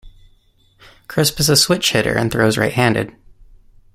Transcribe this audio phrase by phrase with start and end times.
[1.07, 3.15] Crisp is a switch-hitter and throws right-handed.